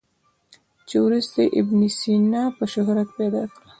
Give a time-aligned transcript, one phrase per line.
[0.87, 3.59] چې وروسته یې ابن سینا په شهرت پیدا کړ.